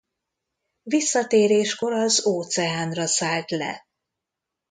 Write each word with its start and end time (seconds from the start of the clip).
Visszatéréskor 0.83 1.93
az 1.93 2.25
óceánra 2.25 3.07
szállt 3.07 3.49
le. 3.51 3.87